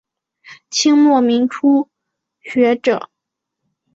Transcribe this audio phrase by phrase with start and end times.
[0.71, 1.87] 清末民初
[2.39, 3.11] 学者。